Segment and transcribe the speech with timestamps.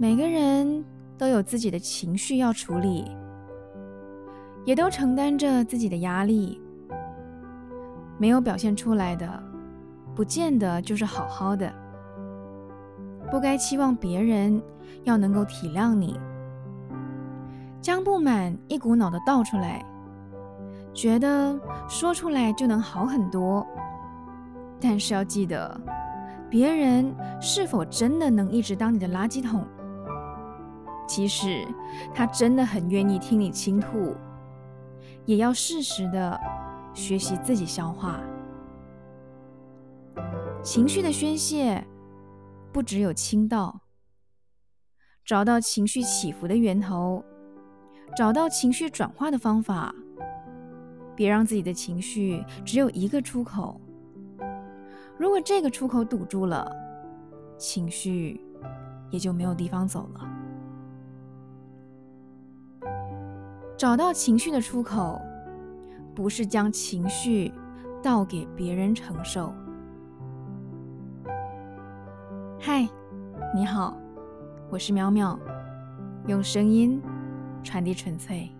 [0.00, 0.84] 每个人
[1.18, 3.04] 都有自己的情绪要处理，
[4.64, 6.60] 也都承担着自己的压力。
[8.16, 9.28] 没有表现出来的，
[10.14, 11.68] 不见得就是好好的。
[13.28, 14.62] 不该期望别人
[15.02, 16.16] 要能够体谅你，
[17.80, 19.84] 将不满一股脑的倒出来，
[20.94, 21.58] 觉得
[21.88, 23.66] 说出来就能好很多。
[24.78, 25.80] 但是要记得，
[26.48, 29.66] 别人是否真的能一直当你的垃圾桶？
[31.18, 31.66] 即使
[32.14, 34.14] 他真的很愿意听你倾吐，
[35.26, 36.38] 也要适时的。
[36.94, 38.20] 学习自己消化
[40.62, 41.84] 情绪的宣泄，
[42.72, 43.80] 不只有倾倒，
[45.24, 47.24] 找到情绪起伏的源头，
[48.16, 49.92] 找到情绪转化的方法，
[51.16, 53.80] 别让自己的情绪只有一个出口。
[55.18, 56.70] 如果这个出口堵住了，
[57.58, 58.40] 情绪
[59.10, 60.37] 也就没有地方走了。
[63.78, 65.20] 找到情绪的出口。
[66.12, 67.52] 不是将情绪
[68.02, 69.54] 倒给别人承受。
[72.58, 72.88] 嗨，
[73.54, 73.96] 你好，
[74.68, 75.38] 我是淼淼，
[76.26, 77.00] 用声音
[77.62, 78.50] 传递纯粹。